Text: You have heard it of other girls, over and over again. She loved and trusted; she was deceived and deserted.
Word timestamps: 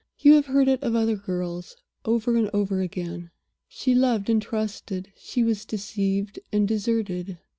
You 0.17 0.33
have 0.33 0.47
heard 0.47 0.67
it 0.67 0.81
of 0.81 0.95
other 0.95 1.15
girls, 1.15 1.77
over 2.05 2.35
and 2.35 2.49
over 2.55 2.81
again. 2.81 3.29
She 3.67 3.93
loved 3.93 4.31
and 4.31 4.41
trusted; 4.41 5.11
she 5.15 5.43
was 5.43 5.63
deceived 5.63 6.39
and 6.51 6.67
deserted. 6.67 7.37